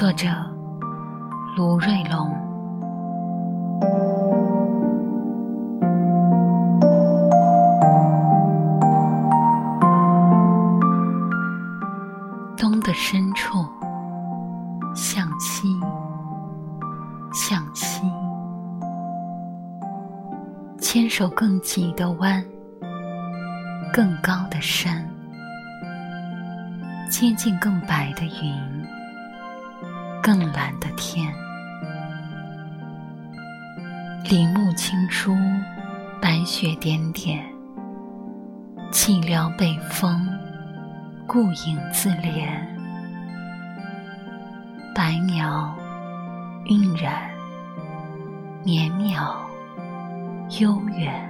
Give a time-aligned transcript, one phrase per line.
[0.00, 0.28] 作者
[1.58, 2.34] 卢瑞龙。
[12.56, 13.58] 东的深处，
[14.94, 15.68] 向西，
[17.34, 18.00] 向西，
[20.78, 22.42] 牵手更急的弯，
[23.92, 25.06] 更高的山。
[27.10, 28.79] 接近更白的云，
[30.22, 31.32] 更蓝的天。
[34.24, 35.34] 林木青疏，
[36.20, 37.44] 白雪点点。
[38.92, 40.26] 寂寥北风，
[41.26, 42.48] 顾影自怜。
[44.94, 45.74] 白鸟
[46.66, 47.30] 晕染，
[48.64, 49.34] 绵渺
[50.60, 51.26] 悠远。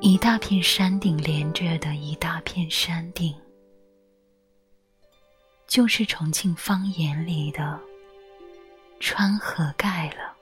[0.00, 3.34] 一大片山顶连着的一大片山顶。
[5.68, 7.78] 就是重庆方言里的
[8.98, 10.34] 川河盖了。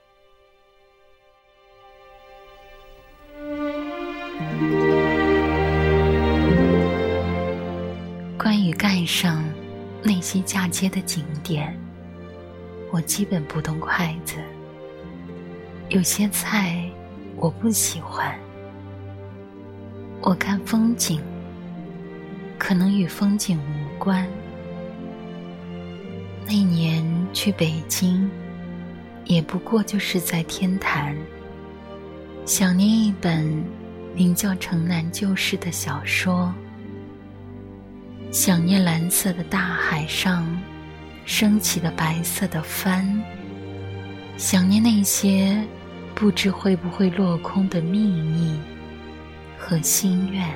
[8.38, 9.44] 关于盖上
[10.00, 11.76] 那些嫁接的景点，
[12.92, 14.36] 我基本不动筷子。
[15.88, 16.88] 有些菜
[17.34, 18.38] 我不喜欢。
[20.22, 21.20] 我看风景，
[22.58, 24.24] 可能与风景无关。
[26.48, 28.30] 那年去北京，
[29.24, 31.16] 也不过就是在天坛，
[32.44, 33.64] 想念一本
[34.14, 36.54] 名叫《城南旧事》的小说，
[38.30, 40.46] 想念蓝色的大海上
[41.24, 43.04] 升起的白色的帆，
[44.36, 45.60] 想念那些
[46.14, 48.56] 不知会不会落空的秘密
[49.58, 50.48] 和心愿。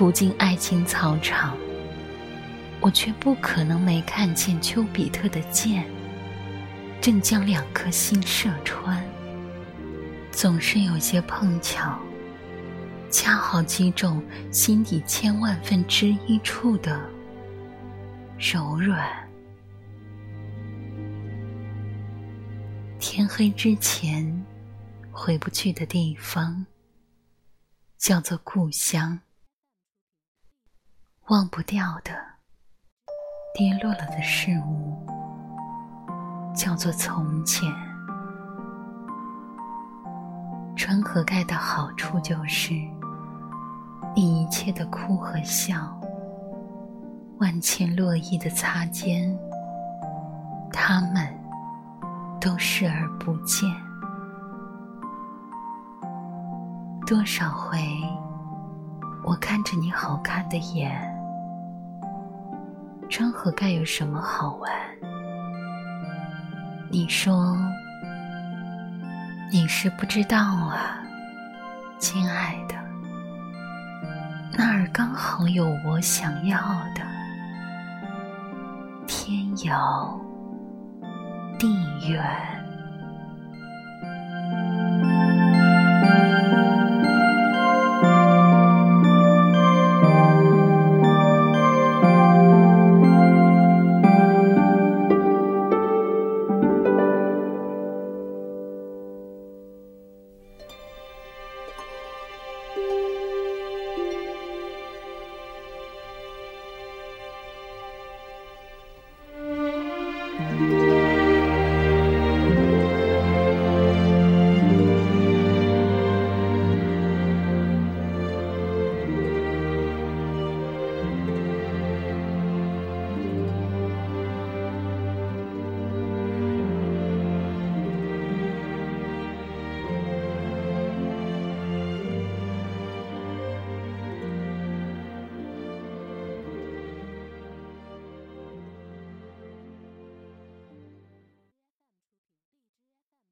[0.00, 1.54] 途经爱情草场，
[2.80, 5.84] 我却不可能没看见丘比特的箭，
[7.02, 9.06] 正将两颗心射穿。
[10.32, 12.00] 总是有些碰巧，
[13.10, 16.98] 恰好击中心底千万分之一处的
[18.38, 19.06] 柔软。
[22.98, 24.46] 天黑之前，
[25.12, 26.64] 回不去的地方，
[27.98, 29.20] 叫做故乡。
[31.30, 32.10] 忘不掉的、
[33.54, 35.06] 跌落了的事物，
[36.56, 37.72] 叫做从前。
[40.74, 42.74] 川河盖的好处就是，
[44.16, 45.96] 你一切的哭和笑，
[47.38, 49.32] 万千落意的擦肩，
[50.72, 51.32] 他们
[52.40, 53.70] 都视而不见。
[57.06, 57.78] 多少回，
[59.22, 61.19] 我看着你好看的眼。
[63.10, 64.70] 川河盖有什么好玩？
[66.88, 67.58] 你说，
[69.50, 71.02] 你是不知道啊，
[71.98, 72.76] 亲爱的。
[74.56, 76.56] 那儿刚好有我想要
[76.94, 77.02] 的，
[79.08, 80.16] 天遥
[81.58, 81.68] 地
[82.08, 82.59] 远。